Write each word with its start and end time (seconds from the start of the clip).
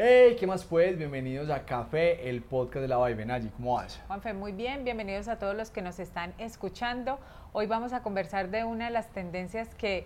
Hey, 0.00 0.36
¿qué 0.38 0.46
más 0.46 0.64
pues? 0.64 0.96
Bienvenidos 0.96 1.50
a 1.50 1.64
Café, 1.64 2.30
el 2.30 2.40
podcast 2.40 2.82
de 2.82 2.86
la 2.86 3.04
Vibe. 3.04 3.32
Allí, 3.32 3.48
¿cómo 3.56 3.74
vas? 3.74 4.00
Juanfe, 4.06 4.32
muy 4.32 4.52
bien, 4.52 4.84
bienvenidos 4.84 5.26
a 5.26 5.40
todos 5.40 5.56
los 5.56 5.70
que 5.72 5.82
nos 5.82 5.98
están 5.98 6.34
escuchando. 6.38 7.18
Hoy 7.52 7.66
vamos 7.66 7.92
a 7.92 8.00
conversar 8.00 8.48
de 8.48 8.62
una 8.62 8.84
de 8.84 8.90
las 8.92 9.08
tendencias 9.08 9.74
que 9.74 10.04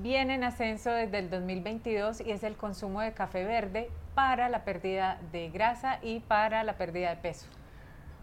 viene 0.00 0.36
en 0.36 0.44
ascenso 0.44 0.92
desde 0.92 1.18
el 1.18 1.28
2022 1.28 2.20
y 2.20 2.30
es 2.30 2.44
el 2.44 2.54
consumo 2.54 3.00
de 3.00 3.14
café 3.14 3.44
verde 3.44 3.90
para 4.14 4.48
la 4.48 4.62
pérdida 4.62 5.18
de 5.32 5.50
grasa 5.50 5.98
y 6.02 6.20
para 6.20 6.62
la 6.62 6.74
pérdida 6.74 7.10
de 7.10 7.16
peso. 7.16 7.46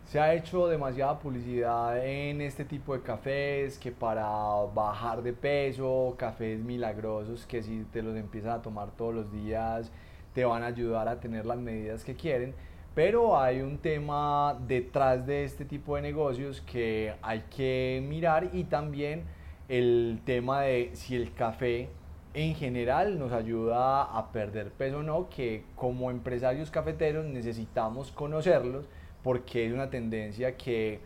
Se 0.06 0.22
ha 0.22 0.34
hecho 0.34 0.70
demasiada 0.70 1.20
publicidad 1.20 2.02
en 2.02 2.40
este 2.40 2.64
tipo 2.64 2.94
de 2.94 3.02
cafés 3.02 3.78
que 3.78 3.92
para 3.92 4.26
bajar 4.74 5.22
de 5.22 5.34
peso, 5.34 6.15
cafés 6.18 6.61
milagrosos 6.61 7.46
que 7.46 7.61
si 7.61 7.83
te 7.92 8.01
los 8.01 8.15
empiezas 8.15 8.60
a 8.60 8.61
tomar 8.61 8.92
todos 8.92 9.14
los 9.14 9.29
días 9.33 9.92
te 10.33 10.46
van 10.46 10.64
a 10.64 10.68
ayudar 10.68 11.07
a 11.07 11.19
tener 11.19 11.46
las 11.46 11.57
medidas 11.57 12.04
que 12.04 12.15
quieren. 12.15 12.54
Pero 12.96 13.39
hay 13.39 13.61
un 13.61 13.78
tema 13.78 14.60
detrás 14.68 15.25
de 15.25 15.43
este 15.43 15.64
tipo 15.65 15.96
de 15.96 16.01
negocios 16.01 16.61
que 16.61 17.14
hay 17.21 17.43
que 17.56 18.04
mirar 18.07 18.50
y 18.54 18.65
también 18.65 19.23
el 19.68 20.20
tema 20.25 20.61
de 20.61 20.89
si 20.93 21.15
el 21.15 21.34
café 21.34 21.89
en 22.34 22.56
general 22.56 23.18
nos 23.18 23.32
ayuda 23.32 24.04
a 24.04 24.32
perder 24.32 24.71
peso 24.71 25.00
o 25.00 25.04
no, 25.04 25.29
que 25.29 25.64
como 25.75 26.11
empresarios 26.11 26.70
cafeteros 26.70 27.25
necesitamos 27.25 28.11
conocerlos 28.11 28.86
porque 29.23 29.65
es 29.65 29.73
una 29.73 29.89
tendencia 29.89 30.56
que 30.56 31.00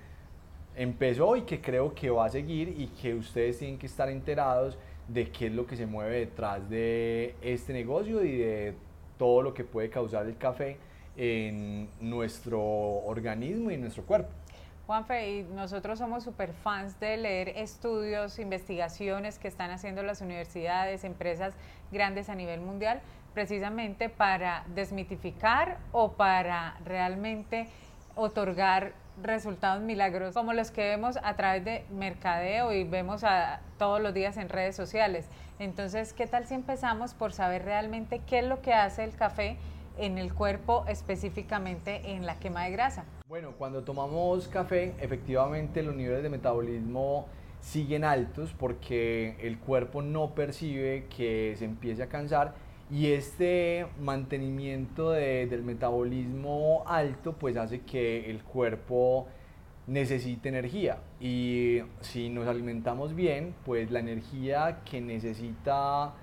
empezó 0.76 1.36
y 1.36 1.42
que 1.44 1.62
creo 1.62 1.94
que 1.94 2.10
va 2.10 2.26
a 2.26 2.30
seguir 2.30 2.70
y 2.70 2.88
que 2.88 3.14
ustedes 3.14 3.60
tienen 3.60 3.78
que 3.78 3.86
estar 3.86 4.10
enterados 4.10 4.78
de 5.08 5.30
qué 5.30 5.48
es 5.48 5.54
lo 5.54 5.66
que 5.66 5.76
se 5.76 5.86
mueve 5.86 6.20
detrás 6.20 6.70
de 6.70 7.36
este 7.42 7.74
negocio 7.74 8.24
y 8.24 8.38
de 8.38 8.76
todo 9.18 9.42
lo 9.42 9.54
que 9.54 9.64
puede 9.64 9.90
causar 9.90 10.26
el 10.26 10.38
café 10.38 10.78
en 11.16 11.90
nuestro 12.00 12.62
organismo 12.62 13.72
y 13.72 13.76
en 13.76 13.82
nuestro 13.82 14.04
cuerpo. 14.04 14.30
Juanfe, 14.86 15.32
y 15.32 15.44
nosotros 15.44 16.00
somos 16.00 16.26
super 16.26 16.52
fans 16.52 17.00
de 17.00 17.16
leer 17.16 17.50
estudios, 17.50 18.38
investigaciones 18.38 19.40
que 19.40 19.48
están 19.48 19.72
haciendo 19.72 20.04
las 20.04 20.20
universidades, 20.20 21.06
empresas 21.06 21.54
grandes 21.92 22.28
a 22.28 22.36
nivel 22.36 22.60
mundial, 22.60 23.02
precisamente 23.34 24.10
para 24.10 24.66
desmitificar 24.76 25.78
o 25.94 26.14
para 26.14 26.78
realmente 26.84 27.70
otorgar 28.16 28.94
resultados 29.22 29.82
milagrosos 29.82 30.34
como 30.34 30.54
los 30.54 30.72
que 30.72 30.82
vemos 30.82 31.18
a 31.24 31.36
través 31.36 31.64
de 31.64 31.86
mercadeo 31.92 32.74
y 32.74 32.84
vemos 32.84 33.24
a, 33.24 33.62
todos 33.78 34.02
los 34.02 34.14
días 34.14 34.38
en 34.38 34.50
redes 34.50 34.76
sociales. 34.76 35.28
Entonces, 35.60 36.14
¿qué 36.14 36.28
tal 36.28 36.46
si 36.46 36.54
empezamos 36.54 37.14
por 37.14 37.34
saber 37.34 37.64
realmente 37.64 38.22
qué 38.26 38.40
es 38.40 38.46
lo 38.46 38.62
que 38.62 38.74
hace 38.74 39.04
el 39.04 39.16
café 39.16 39.58
en 39.98 40.18
el 40.18 40.34
cuerpo, 40.34 40.86
específicamente 40.88 42.12
en 42.12 42.26
la 42.26 42.40
quema 42.40 42.66
de 42.66 42.72
grasa? 42.72 43.06
Bueno, 43.28 43.52
cuando 43.58 43.84
tomamos 43.84 44.48
café, 44.48 44.94
efectivamente 45.00 45.84
los 45.84 45.96
niveles 45.96 46.24
de 46.24 46.30
metabolismo 46.30 47.28
siguen 47.62 48.04
altos 48.04 48.54
porque 48.58 49.38
el 49.40 49.58
cuerpo 49.58 50.02
no 50.02 50.32
percibe 50.36 51.08
que 51.16 51.56
se 51.58 51.66
empiece 51.66 52.04
a 52.04 52.10
cansar 52.10 52.54
y 52.94 53.12
este 53.14 53.88
mantenimiento 54.00 55.10
del 55.10 55.64
metabolismo 55.64 56.84
alto 56.86 57.34
pues 57.34 57.58
hace 57.58 57.82
que 57.82 58.30
el 58.30 58.44
cuerpo 58.44 59.28
necesite 59.88 60.50
energía 60.50 61.00
y 61.20 61.80
si 62.02 62.30
nos 62.30 62.48
alimentamos 62.48 63.16
bien 63.16 63.56
pues 63.66 63.90
la 63.90 64.00
energía 64.00 64.82
que 64.86 65.02
necesita 65.02 66.14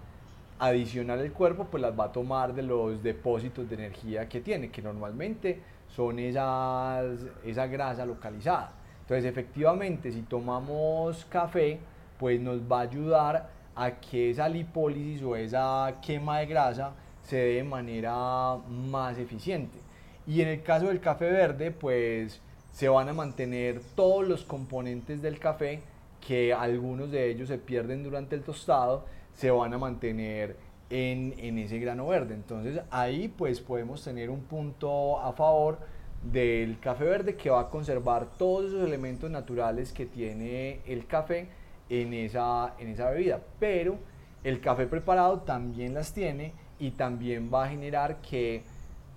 adicional 0.60 1.18
el 1.18 1.32
cuerpo 1.32 1.66
pues 1.68 1.80
las 1.82 1.98
va 1.98 2.04
a 2.04 2.12
tomar 2.12 2.54
de 2.54 2.62
los 2.62 3.02
depósitos 3.02 3.68
de 3.68 3.74
energía 3.74 4.28
que 4.28 4.40
tiene 4.40 4.70
que 4.70 4.80
normalmente 4.80 5.60
son 5.88 6.20
esas, 6.20 7.26
esa 7.44 7.66
grasa 7.66 8.06
localizada. 8.06 8.72
Entonces, 9.00 9.24
efectivamente, 9.24 10.12
si 10.12 10.22
tomamos 10.22 11.24
café, 11.24 11.80
pues 12.16 12.40
nos 12.40 12.60
va 12.60 12.78
a 12.78 12.82
ayudar 12.82 13.50
a 13.74 14.00
que 14.00 14.30
esa 14.30 14.48
lipólisis 14.48 15.22
o 15.22 15.36
esa 15.36 15.98
quema 16.02 16.38
de 16.40 16.46
grasa 16.46 16.92
se 17.22 17.36
dé 17.36 17.54
de 17.56 17.64
manera 17.64 18.56
más 18.68 19.18
eficiente. 19.18 19.78
Y 20.26 20.42
en 20.42 20.48
el 20.48 20.62
caso 20.62 20.88
del 20.88 21.00
café 21.00 21.30
verde, 21.30 21.70
pues 21.70 22.40
se 22.72 22.88
van 22.88 23.08
a 23.08 23.12
mantener 23.12 23.80
todos 23.94 24.26
los 24.26 24.44
componentes 24.44 25.22
del 25.22 25.38
café, 25.38 25.80
que 26.26 26.52
algunos 26.52 27.10
de 27.10 27.30
ellos 27.30 27.48
se 27.48 27.58
pierden 27.58 28.02
durante 28.02 28.36
el 28.36 28.42
tostado, 28.42 29.04
se 29.34 29.50
van 29.50 29.72
a 29.72 29.78
mantener 29.78 30.56
en, 30.90 31.34
en, 31.38 31.58
ese 31.58 31.78
grano 31.78 32.06
verde. 32.08 32.34
Entonces 32.34 32.80
ahí 32.90 33.28
pues 33.28 33.60
podemos 33.60 34.02
tener 34.04 34.30
un 34.30 34.40
punto 34.40 35.18
a 35.18 35.32
favor 35.32 35.78
del 36.22 36.78
café 36.78 37.04
verde 37.04 37.36
que 37.36 37.48
va 37.48 37.60
a 37.60 37.68
conservar 37.68 38.26
todos 38.36 38.66
esos 38.66 38.86
elementos 38.86 39.30
naturales 39.30 39.92
que 39.92 40.04
tiene 40.04 40.80
el 40.86 41.06
café 41.06 41.48
en 41.90 42.14
esa, 42.14 42.74
en 42.78 42.88
esa 42.88 43.10
bebida. 43.10 43.40
Pero 43.58 43.98
el 44.42 44.60
café 44.60 44.86
preparado 44.86 45.40
también 45.40 45.92
las 45.92 46.14
tiene 46.14 46.54
y 46.78 46.92
también 46.92 47.50
va 47.52 47.64
a 47.64 47.68
generar 47.68 48.22
que 48.22 48.62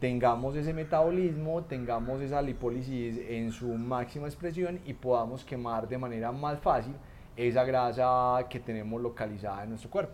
tengamos 0.01 0.53
ese 0.57 0.73
metabolismo, 0.73 1.63
tengamos 1.63 2.19
esa 2.19 2.41
lipólisis 2.41 3.17
en 3.29 3.53
su 3.53 3.69
máxima 3.69 4.27
expresión 4.27 4.81
y 4.85 4.93
podamos 4.93 5.45
quemar 5.45 5.87
de 5.87 5.97
manera 5.97 6.33
más 6.33 6.59
fácil 6.59 6.93
esa 7.37 7.63
grasa 7.63 8.45
que 8.49 8.59
tenemos 8.59 9.01
localizada 9.01 9.63
en 9.63 9.69
nuestro 9.69 9.89
cuerpo. 9.89 10.13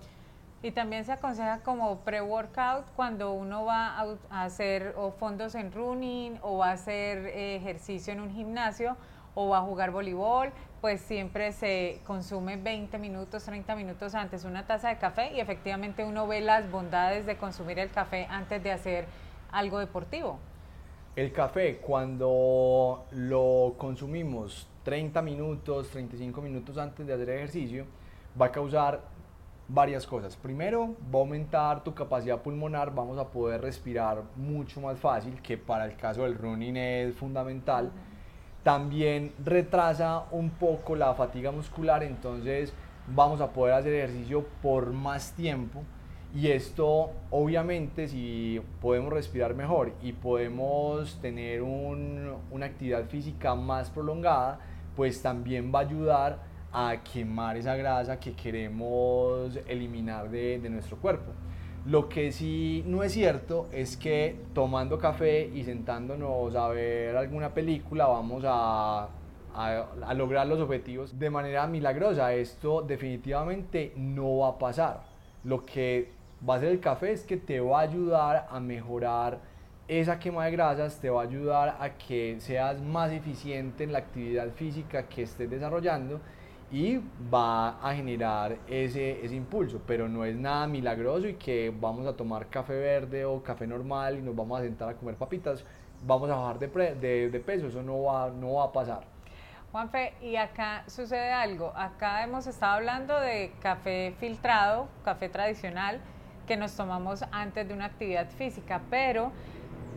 Y 0.61 0.71
también 0.71 1.05
se 1.05 1.13
aconseja 1.13 1.59
como 1.61 1.99
pre-workout 1.99 2.85
cuando 2.95 3.31
uno 3.31 3.65
va 3.65 3.97
a 4.29 4.43
hacer 4.43 4.93
o 4.97 5.11
fondos 5.11 5.55
en 5.55 5.71
running 5.71 6.37
o 6.41 6.57
va 6.57 6.69
a 6.69 6.73
hacer 6.73 7.25
eh, 7.27 7.55
ejercicio 7.55 8.11
en 8.11 8.19
un 8.19 8.29
gimnasio 8.29 8.97
o 9.35 9.49
va 9.49 9.59
a 9.59 9.61
jugar 9.61 9.91
voleibol, 9.91 10.51
pues 10.81 11.01
siempre 11.01 11.51
se 11.51 11.99
consume 12.05 12.57
20 12.57 12.97
minutos, 12.97 13.43
30 13.43 13.75
minutos 13.75 14.15
antes 14.15 14.45
una 14.45 14.65
taza 14.65 14.89
de 14.89 14.97
café 14.97 15.33
y 15.33 15.39
efectivamente 15.39 16.03
uno 16.03 16.27
ve 16.27 16.41
las 16.41 16.69
bondades 16.71 17.25
de 17.25 17.37
consumir 17.37 17.79
el 17.79 17.89
café 17.91 18.27
antes 18.29 18.63
de 18.63 18.71
hacer 18.71 19.05
algo 19.51 19.79
deportivo. 19.79 20.39
El 21.15 21.33
café 21.33 21.77
cuando 21.77 23.05
lo 23.11 23.75
consumimos 23.77 24.67
30 24.83 25.21
minutos, 25.21 25.89
35 25.89 26.41
minutos 26.41 26.77
antes 26.77 27.05
de 27.05 27.13
hacer 27.13 27.29
ejercicio, 27.29 27.85
va 28.39 28.47
a 28.47 28.51
causar 28.51 29.01
varias 29.67 30.05
cosas. 30.07 30.35
Primero, 30.35 30.95
va 31.13 31.19
a 31.19 31.21
aumentar 31.21 31.83
tu 31.83 31.93
capacidad 31.93 32.41
pulmonar, 32.41 32.93
vamos 32.93 33.17
a 33.17 33.27
poder 33.27 33.61
respirar 33.61 34.23
mucho 34.35 34.81
más 34.81 34.99
fácil, 34.99 35.41
que 35.41 35.57
para 35.57 35.85
el 35.85 35.95
caso 35.95 36.23
del 36.23 36.35
running 36.35 36.77
es 36.77 37.15
fundamental. 37.15 37.91
También 38.63 39.33
retrasa 39.43 40.25
un 40.31 40.49
poco 40.49 40.95
la 40.95 41.13
fatiga 41.13 41.51
muscular, 41.51 42.03
entonces 42.03 42.73
vamos 43.07 43.41
a 43.41 43.51
poder 43.51 43.75
hacer 43.75 43.93
ejercicio 43.93 44.45
por 44.61 44.91
más 44.91 45.31
tiempo. 45.33 45.81
Y 46.33 46.47
esto, 46.49 47.11
obviamente, 47.31 48.07
si 48.07 48.61
podemos 48.81 49.11
respirar 49.11 49.55
mejor 49.55 49.93
y 50.01 50.13
podemos 50.13 51.19
tener 51.21 51.63
una 51.63 52.65
actividad 52.65 53.05
física 53.05 53.55
más 53.55 53.89
prolongada, 53.89 54.59
pues 54.95 55.21
también 55.21 55.71
va 55.73 55.79
a 55.79 55.81
ayudar 55.83 56.39
a 56.71 56.97
quemar 57.03 57.57
esa 57.57 57.75
grasa 57.75 58.19
que 58.19 58.33
queremos 58.33 59.57
eliminar 59.67 60.29
de, 60.29 60.59
nuestro 60.69 60.97
cuerpo. 60.97 61.31
Lo 61.89 62.07
que 62.07 62.31
sí 62.31 62.83
no 62.85 63.01
es 63.01 63.13
cierto 63.13 63.67
es 63.71 63.97
que 63.97 64.35
tomando 64.53 64.99
café 64.99 65.47
y 65.51 65.63
sentándonos 65.63 66.55
a 66.55 66.67
ver 66.67 67.17
alguna 67.17 67.51
película 67.51 68.05
vamos 68.05 68.43
a, 68.45 69.09
lograr 70.15 70.45
los 70.45 70.59
objetivos 70.59 71.17
de 71.17 71.31
manera 71.31 71.65
milagrosa. 71.65 72.31
Esto 72.31 72.83
definitivamente 72.83 73.91
no 73.95 74.37
va 74.37 74.49
a 74.49 74.59
pasar. 74.59 75.01
Lo 75.43 75.65
que 75.65 76.11
va 76.47 76.53
a 76.53 76.57
hacer 76.57 76.69
el 76.69 76.79
café 76.79 77.11
es 77.11 77.23
que 77.23 77.37
te 77.37 77.59
va 77.59 77.79
a 77.79 77.81
ayudar 77.81 78.47
a 78.51 78.59
mejorar 78.59 79.39
esa 79.87 80.19
quema 80.19 80.45
de 80.45 80.51
grasas, 80.51 80.99
te 80.99 81.09
va 81.09 81.21
a 81.21 81.23
ayudar 81.23 81.77
a 81.79 81.97
que 81.97 82.35
seas 82.39 82.79
más 82.79 83.11
eficiente 83.11 83.83
en 83.83 83.93
la 83.93 83.97
actividad 83.97 84.51
física 84.51 85.07
que 85.07 85.23
estés 85.23 85.49
desarrollando 85.49 86.19
y 86.71 87.01
va 87.33 87.79
a 87.81 87.95
generar 87.95 88.57
ese, 88.67 89.25
ese 89.25 89.35
impulso, 89.35 89.81
pero 89.87 90.07
no 90.07 90.23
es 90.23 90.35
nada 90.35 90.67
milagroso 90.67 91.27
y 91.27 91.33
que 91.33 91.73
vamos 91.79 92.05
a 92.05 92.15
tomar 92.15 92.47
café 92.47 92.73
verde 92.73 93.25
o 93.25 93.41
café 93.41 93.65
normal 93.65 94.19
y 94.19 94.21
nos 94.21 94.35
vamos 94.35 94.59
a 94.59 94.63
sentar 94.63 94.89
a 94.89 94.93
comer 94.93 95.15
papitas, 95.15 95.65
vamos 96.03 96.29
a 96.29 96.35
bajar 96.35 96.59
de, 96.59 96.95
de, 96.95 97.29
de 97.29 97.39
peso, 97.39 97.67
eso 97.67 97.81
no 97.81 98.03
va, 98.03 98.29
no 98.29 98.53
va 98.53 98.65
a 98.65 98.71
pasar. 98.71 99.01
Juanfe, 99.71 100.13
y 100.21 100.35
acá 100.35 100.83
sucede 100.87 101.31
algo, 101.31 101.71
acá 101.75 102.23
hemos 102.23 102.47
estado 102.47 102.73
hablando 102.73 103.19
de 103.19 103.51
café 103.61 104.13
filtrado, 104.19 104.87
café 105.03 105.29
tradicional, 105.29 105.99
que 106.47 106.57
nos 106.57 106.75
tomamos 106.75 107.23
antes 107.31 107.67
de 107.67 107.73
una 107.73 107.85
actividad 107.85 108.27
física, 108.31 108.81
pero 108.89 109.31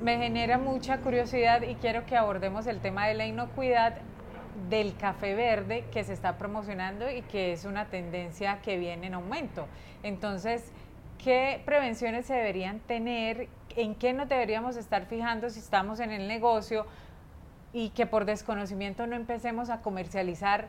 me 0.03 0.19
genera 0.19 0.59
mucha 0.59 0.99
curiosidad 0.99 1.63
y 1.63 1.77
quiero 1.77 2.05
que 2.05 2.17
abordemos 2.17 2.67
el 2.67 2.81
tema 2.81 3.07
de 3.07 3.15
la 3.15 3.25
inocuidad 3.25 3.95
del 4.69 4.97
café 4.97 5.35
verde 5.35 5.85
que 5.93 6.05
se 6.05 6.13
está 6.13 6.39
promocionando 6.39 7.11
y 7.11 7.23
que 7.23 7.53
es 7.53 7.65
una 7.65 7.87
tendencia 7.87 8.61
que 8.63 8.79
viene 8.79 9.07
en 9.07 9.15
aumento. 9.15 9.67
Entonces, 10.03 10.73
¿qué 11.19 11.63
prevenciones 11.65 12.27
se 12.27 12.35
deberían 12.35 12.81
tener? 12.81 13.49
en 13.77 13.95
qué 13.95 14.13
nos 14.13 14.29
deberíamos 14.29 14.77
estar 14.77 15.07
fijando 15.07 15.51
si 15.51 15.61
estamos 15.61 16.01
en 16.01 16.11
el 16.11 16.29
negocio 16.29 16.87
y 17.73 17.91
que 17.91 18.07
por 18.07 18.25
desconocimiento 18.25 19.07
no 19.07 19.17
empecemos 19.17 19.71
a 19.71 19.81
comercializar, 19.81 20.69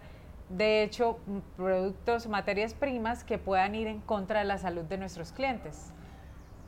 de 0.49 0.83
hecho, 0.83 1.19
productos, 1.57 2.27
materias 2.27 2.73
primas 2.73 3.23
que 3.23 3.37
puedan 3.37 3.75
ir 3.75 3.87
en 3.87 3.99
contra 4.01 4.39
de 4.39 4.45
la 4.45 4.57
salud 4.57 4.83
de 4.83 4.97
nuestros 4.97 5.31
clientes. 5.31 5.91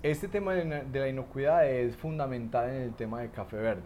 Este 0.04 0.28
tema 0.28 0.54
de 0.54 1.00
la 1.00 1.08
inocuidad 1.08 1.68
es 1.68 1.96
fundamental 1.96 2.70
en 2.70 2.82
el 2.82 2.94
tema 2.94 3.22
del 3.22 3.32
café 3.32 3.58
verde, 3.58 3.84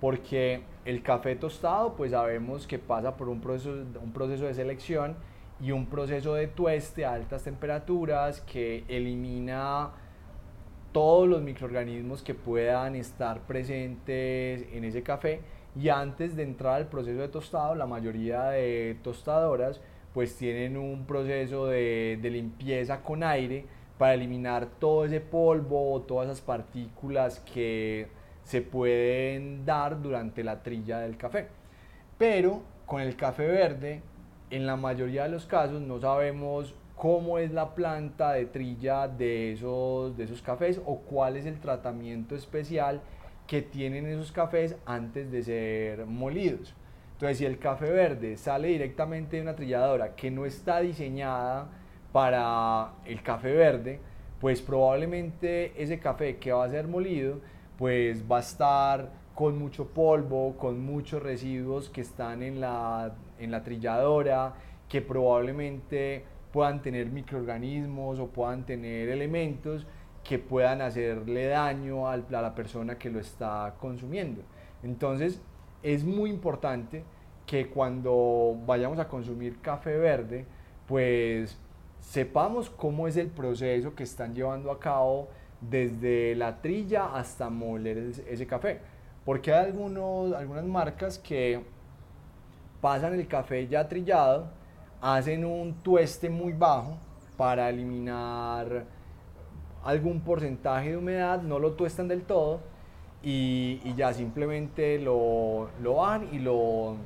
porque 0.00 0.62
el 0.84 1.02
café 1.02 1.36
tostado, 1.36 1.94
pues 1.94 2.12
sabemos 2.12 2.66
que 2.66 2.78
pasa 2.78 3.16
por 3.16 3.28
un 3.28 3.40
proceso, 3.40 3.70
un 4.02 4.12
proceso 4.12 4.46
de 4.46 4.54
selección 4.54 5.16
y 5.60 5.72
un 5.72 5.86
proceso 5.86 6.34
de 6.34 6.46
tueste 6.46 7.04
a 7.04 7.12
altas 7.12 7.44
temperaturas 7.44 8.40
que 8.40 8.84
elimina 8.88 9.90
todos 10.92 11.28
los 11.28 11.42
microorganismos 11.42 12.22
que 12.22 12.34
puedan 12.34 12.96
estar 12.96 13.40
presentes 13.42 14.66
en 14.72 14.84
ese 14.84 15.02
café. 15.02 15.40
Y 15.76 15.88
antes 15.88 16.34
de 16.34 16.42
entrar 16.42 16.76
al 16.76 16.88
proceso 16.88 17.20
de 17.20 17.28
tostado 17.28 17.74
la 17.74 17.86
mayoría 17.86 18.44
de 18.44 18.96
tostadoras 19.02 19.80
pues 20.12 20.36
tienen 20.36 20.76
un 20.76 21.06
proceso 21.06 21.66
de, 21.66 22.18
de 22.20 22.30
limpieza 22.30 23.02
con 23.02 23.22
aire 23.22 23.66
para 23.96 24.14
eliminar 24.14 24.66
todo 24.66 25.04
ese 25.04 25.20
polvo, 25.20 26.02
todas 26.02 26.26
esas 26.26 26.40
partículas 26.40 27.38
que 27.40 28.08
se 28.44 28.62
pueden 28.62 29.64
dar 29.64 30.00
durante 30.00 30.42
la 30.44 30.62
trilla 30.62 31.00
del 31.00 31.16
café. 31.16 31.48
Pero 32.18 32.62
con 32.86 33.00
el 33.00 33.16
café 33.16 33.46
verde, 33.46 34.02
en 34.50 34.66
la 34.66 34.76
mayoría 34.76 35.24
de 35.24 35.30
los 35.30 35.46
casos 35.46 35.80
no 35.80 36.00
sabemos 36.00 36.74
cómo 36.96 37.38
es 37.38 37.52
la 37.52 37.74
planta 37.74 38.32
de 38.32 38.46
trilla 38.46 39.08
de 39.08 39.52
esos, 39.52 40.16
de 40.16 40.24
esos 40.24 40.42
cafés 40.42 40.80
o 40.84 40.98
cuál 40.98 41.36
es 41.36 41.46
el 41.46 41.58
tratamiento 41.58 42.34
especial 42.34 43.00
que 43.46 43.62
tienen 43.62 44.06
esos 44.06 44.32
cafés 44.32 44.76
antes 44.84 45.30
de 45.32 45.42
ser 45.42 46.06
molidos. 46.06 46.74
Entonces, 47.12 47.38
si 47.38 47.46
el 47.46 47.58
café 47.58 47.90
verde 47.90 48.36
sale 48.36 48.68
directamente 48.68 49.36
de 49.36 49.42
una 49.42 49.56
trilladora 49.56 50.14
que 50.14 50.30
no 50.30 50.46
está 50.46 50.80
diseñada 50.80 51.68
para 52.12 52.92
el 53.04 53.22
café 53.22 53.52
verde, 53.52 54.00
pues 54.40 54.60
probablemente 54.62 55.72
ese 55.82 55.98
café 55.98 56.36
que 56.38 56.52
va 56.52 56.64
a 56.64 56.70
ser 56.70 56.88
molido, 56.88 57.40
pues 57.80 58.30
va 58.30 58.36
a 58.36 58.40
estar 58.40 59.10
con 59.34 59.58
mucho 59.58 59.86
polvo, 59.88 60.54
con 60.58 60.84
muchos 60.84 61.22
residuos 61.22 61.88
que 61.88 62.02
están 62.02 62.42
en 62.42 62.60
la, 62.60 63.14
en 63.38 63.50
la 63.50 63.62
trilladora, 63.62 64.52
que 64.86 65.00
probablemente 65.00 66.22
puedan 66.52 66.82
tener 66.82 67.06
microorganismos 67.06 68.18
o 68.18 68.26
puedan 68.26 68.66
tener 68.66 69.08
elementos 69.08 69.86
que 70.22 70.38
puedan 70.38 70.82
hacerle 70.82 71.46
daño 71.46 72.06
a 72.06 72.18
la 72.18 72.54
persona 72.54 72.98
que 72.98 73.08
lo 73.08 73.18
está 73.18 73.74
consumiendo. 73.80 74.42
Entonces, 74.82 75.40
es 75.82 76.04
muy 76.04 76.28
importante 76.28 77.02
que 77.46 77.70
cuando 77.70 78.58
vayamos 78.66 78.98
a 78.98 79.08
consumir 79.08 79.58
café 79.62 79.96
verde, 79.96 80.44
pues 80.86 81.58
sepamos 81.98 82.68
cómo 82.68 83.08
es 83.08 83.16
el 83.16 83.28
proceso 83.28 83.94
que 83.94 84.02
están 84.02 84.34
llevando 84.34 84.70
a 84.70 84.78
cabo 84.78 85.28
desde 85.60 86.34
la 86.34 86.60
trilla 86.60 87.14
hasta 87.14 87.50
moler 87.50 88.12
ese 88.28 88.46
café. 88.46 88.80
Porque 89.24 89.52
hay 89.52 89.66
algunos, 89.66 90.32
algunas 90.34 90.64
marcas 90.64 91.18
que 91.18 91.62
pasan 92.80 93.14
el 93.14 93.26
café 93.26 93.66
ya 93.68 93.86
trillado 93.86 94.48
hacen 95.00 95.44
un 95.44 95.74
tueste 95.74 96.28
muy 96.28 96.52
bajo 96.52 96.96
para 97.36 97.68
eliminar 97.70 98.84
algún 99.84 100.20
porcentaje 100.20 100.90
de 100.90 100.96
humedad, 100.96 101.40
no 101.42 101.58
lo 101.58 101.72
tuestan 101.72 102.06
del 102.08 102.22
todo 102.22 102.60
y, 103.22 103.94
ya 103.94 104.12
simplemente 104.12 104.98
lo, 104.98 105.70
lo 105.82 105.96
van 105.96 106.28
y 106.32 106.38
lo 106.38 106.96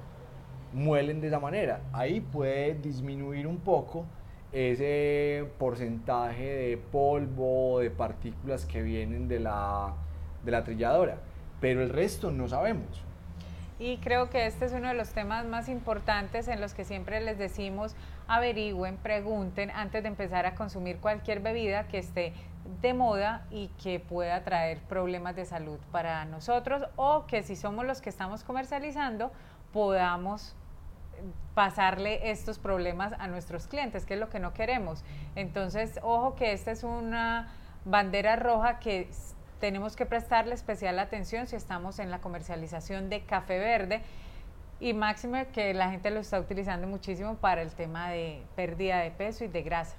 muelen 0.72 1.20
de 1.20 1.28
esa 1.28 1.38
manera. 1.38 1.80
Ahí 1.92 2.20
puede 2.20 2.74
disminuir 2.74 3.46
un 3.46 3.58
poco 3.58 4.04
ese 4.54 5.46
porcentaje 5.58 6.44
de 6.44 6.76
polvo, 6.76 7.80
de 7.80 7.90
partículas 7.90 8.64
que 8.64 8.82
vienen 8.82 9.26
de 9.26 9.40
la, 9.40 9.94
de 10.44 10.52
la 10.52 10.62
trilladora, 10.62 11.18
pero 11.60 11.82
el 11.82 11.90
resto 11.90 12.30
no 12.30 12.48
sabemos. 12.48 13.02
Y 13.80 13.96
creo 13.96 14.30
que 14.30 14.46
este 14.46 14.66
es 14.66 14.72
uno 14.72 14.88
de 14.88 14.94
los 14.94 15.10
temas 15.10 15.44
más 15.44 15.68
importantes 15.68 16.46
en 16.46 16.60
los 16.60 16.72
que 16.72 16.84
siempre 16.84 17.20
les 17.20 17.36
decimos 17.36 17.96
averigüen, 18.28 18.96
pregunten 18.96 19.70
antes 19.72 20.04
de 20.04 20.08
empezar 20.08 20.46
a 20.46 20.54
consumir 20.54 20.98
cualquier 20.98 21.40
bebida 21.40 21.88
que 21.88 21.98
esté 21.98 22.32
de 22.80 22.94
moda 22.94 23.46
y 23.50 23.68
que 23.82 23.98
pueda 23.98 24.44
traer 24.44 24.78
problemas 24.78 25.34
de 25.34 25.44
salud 25.44 25.78
para 25.90 26.24
nosotros 26.24 26.84
o 26.94 27.26
que 27.26 27.42
si 27.42 27.56
somos 27.56 27.84
los 27.84 28.00
que 28.00 28.08
estamos 28.08 28.44
comercializando 28.44 29.32
podamos 29.72 30.54
pasarle 31.54 32.30
estos 32.30 32.58
problemas 32.58 33.14
a 33.18 33.28
nuestros 33.28 33.66
clientes, 33.66 34.04
que 34.04 34.14
es 34.14 34.20
lo 34.20 34.28
que 34.28 34.40
no 34.40 34.52
queremos. 34.52 35.04
Entonces, 35.36 35.98
ojo 36.02 36.34
que 36.34 36.52
esta 36.52 36.70
es 36.70 36.82
una 36.84 37.52
bandera 37.84 38.36
roja 38.36 38.78
que 38.80 39.08
tenemos 39.60 39.96
que 39.96 40.06
prestarle 40.06 40.54
especial 40.54 40.98
atención 40.98 41.46
si 41.46 41.56
estamos 41.56 41.98
en 41.98 42.10
la 42.10 42.20
comercialización 42.20 43.08
de 43.08 43.22
café 43.22 43.58
verde 43.58 44.02
y 44.80 44.92
máximo 44.92 45.36
que 45.52 45.72
la 45.72 45.90
gente 45.90 46.10
lo 46.10 46.20
está 46.20 46.40
utilizando 46.40 46.86
muchísimo 46.86 47.36
para 47.36 47.62
el 47.62 47.70
tema 47.70 48.10
de 48.10 48.42
pérdida 48.56 48.98
de 48.98 49.10
peso 49.10 49.44
y 49.44 49.48
de 49.48 49.62
grasa. 49.62 49.96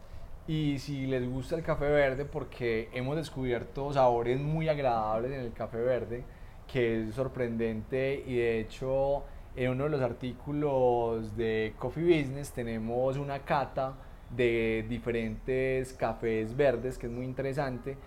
Y 0.47 0.77
si 0.77 1.07
les 1.07 1.27
gusta 1.27 1.55
el 1.55 1.63
café 1.63 1.85
verde, 1.85 2.25
porque 2.25 2.89
hemos 2.93 3.15
descubierto 3.15 3.91
sabores 3.93 4.39
muy 4.39 4.69
agradables 4.69 5.31
en 5.31 5.39
el 5.39 5.53
café 5.53 5.77
verde, 5.77 6.23
que 6.71 7.01
es 7.01 7.15
sorprendente 7.15 8.23
y 8.27 8.35
de 8.35 8.59
hecho 8.59 9.23
en 9.55 9.71
uno 9.71 9.85
de 9.85 9.89
los 9.89 10.01
artículos 10.01 11.35
de 11.37 11.73
Coffee 11.79 12.03
Business 12.03 12.51
tenemos 12.51 13.17
una 13.17 13.39
cata 13.39 13.93
de 14.29 14.85
diferentes 14.89 15.93
cafés 15.93 16.55
verdes, 16.55 16.97
que 16.97 17.07
es 17.07 17.11
muy 17.11 17.25
interesante 17.25 17.97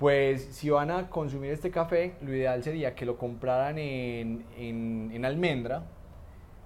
pues 0.00 0.46
si 0.52 0.70
van 0.70 0.90
a 0.90 1.10
consumir 1.10 1.52
este 1.52 1.70
café, 1.70 2.14
lo 2.22 2.34
ideal 2.34 2.62
sería 2.62 2.94
que 2.94 3.04
lo 3.04 3.18
compraran 3.18 3.76
en, 3.76 4.46
en, 4.56 5.24
almendra, 5.26 5.82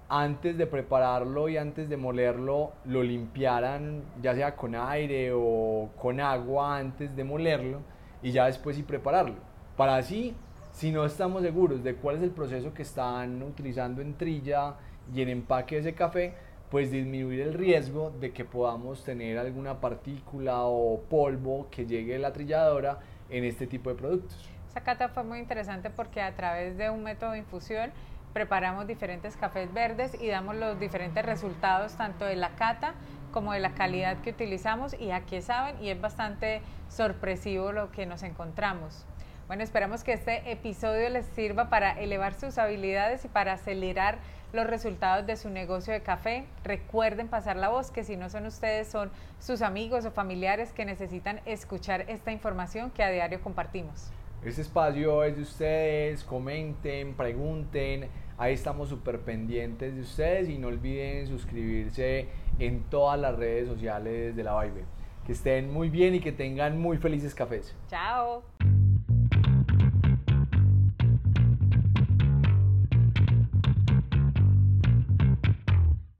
antes 0.07 0.57
de 0.57 0.65
prepararlo 0.65 1.49
y 1.49 1.57
antes 1.57 1.89
de 1.89 1.97
molerlo, 1.97 2.71
lo 2.85 3.03
limpiaran 3.03 4.03
ya 4.21 4.33
sea 4.35 4.55
con 4.55 4.73
aire 4.73 5.31
o 5.33 5.89
con 5.99 6.21
agua 6.21 6.77
antes 6.77 7.13
de 7.13 7.25
molerlo 7.25 7.81
y 8.23 8.31
ya 8.31 8.45
después 8.45 8.79
y 8.79 8.83
prepararlo. 8.83 9.35
Para 9.75 9.97
así, 9.97 10.33
si 10.75 10.91
no 10.91 11.05
estamos 11.05 11.41
seguros 11.41 11.85
de 11.85 11.95
cuál 11.95 12.17
es 12.17 12.23
el 12.23 12.31
proceso 12.31 12.73
que 12.73 12.81
están 12.81 13.41
utilizando 13.41 14.01
en 14.01 14.13
trilla 14.17 14.73
y 15.13 15.21
en 15.21 15.29
empaque 15.29 15.75
de 15.75 15.81
ese 15.81 15.93
café, 15.93 16.33
pues 16.69 16.91
disminuir 16.91 17.39
el 17.39 17.53
riesgo 17.53 18.09
de 18.19 18.33
que 18.33 18.43
podamos 18.43 19.01
tener 19.05 19.37
alguna 19.37 19.79
partícula 19.79 20.63
o 20.63 20.99
polvo 21.09 21.69
que 21.71 21.85
llegue 21.85 22.17
a 22.17 22.19
la 22.19 22.33
trilladora 22.33 22.99
en 23.29 23.45
este 23.45 23.67
tipo 23.67 23.89
de 23.89 23.95
productos. 23.95 24.49
Esa 24.67 24.81
cata 24.81 25.07
fue 25.07 25.23
muy 25.23 25.39
interesante 25.39 25.89
porque 25.89 26.21
a 26.21 26.35
través 26.35 26.77
de 26.77 26.89
un 26.89 27.03
método 27.03 27.31
de 27.31 27.37
infusión 27.37 27.91
preparamos 28.33 28.85
diferentes 28.85 29.37
cafés 29.37 29.73
verdes 29.73 30.21
y 30.21 30.27
damos 30.27 30.57
los 30.57 30.77
diferentes 30.77 31.25
resultados 31.25 31.93
tanto 31.93 32.25
de 32.25 32.35
la 32.35 32.49
cata 32.55 32.95
como 33.31 33.53
de 33.53 33.61
la 33.61 33.73
calidad 33.75 34.17
que 34.17 34.31
utilizamos 34.31 34.93
y 34.99 35.11
aquí 35.11 35.41
saben 35.41 35.81
y 35.81 35.87
es 35.87 36.01
bastante 36.01 36.61
sorpresivo 36.89 37.71
lo 37.71 37.91
que 37.91 38.05
nos 38.05 38.23
encontramos. 38.23 39.05
Bueno, 39.47 39.61
esperamos 39.61 40.03
que 40.03 40.13
este 40.13 40.51
episodio 40.51 41.07
les 41.09 41.27
sirva 41.27 41.69
para 41.69 41.91
elevar 42.01 42.33
sus 42.33 42.57
habilidades 42.57 43.25
y 43.25 43.27
para 43.27 43.53
acelerar 43.53 44.17
los 44.53 44.65
resultados 44.65 45.27
de 45.27 45.35
su 45.37 45.51
negocio 45.51 45.93
de 45.93 46.01
café. 46.01 46.45
Recuerden 46.63 47.27
pasar 47.27 47.55
la 47.55 47.69
voz, 47.69 47.91
que 47.91 48.03
si 48.03 48.17
no 48.17 48.27
son 48.29 48.47
ustedes, 48.47 48.87
son 48.87 49.11
sus 49.39 49.61
amigos 49.61 50.03
o 50.05 50.09
familiares 50.09 50.73
que 50.73 50.83
necesitan 50.83 51.41
escuchar 51.45 52.09
esta 52.09 52.31
información 52.31 52.89
que 52.89 53.03
a 53.03 53.11
diario 53.11 53.39
compartimos. 53.39 54.11
Este 54.43 54.63
espacio 54.63 55.23
es 55.23 55.35
de 55.35 55.43
ustedes, 55.43 56.23
comenten, 56.23 57.13
pregunten, 57.13 58.09
ahí 58.39 58.53
estamos 58.53 58.89
súper 58.89 59.19
pendientes 59.19 59.93
de 59.93 60.01
ustedes 60.01 60.49
y 60.49 60.57
no 60.57 60.69
olviden 60.69 61.27
suscribirse 61.27 62.29
en 62.57 62.81
todas 62.89 63.19
las 63.19 63.35
redes 63.35 63.67
sociales 63.67 64.35
de 64.35 64.43
la 64.43 64.59
Vibe. 64.59 64.85
Que 65.27 65.33
estén 65.33 65.71
muy 65.71 65.89
bien 65.89 66.15
y 66.15 66.19
que 66.19 66.31
tengan 66.31 66.79
muy 66.79 66.97
felices 66.97 67.35
cafés. 67.35 67.75
Chao. 67.89 68.54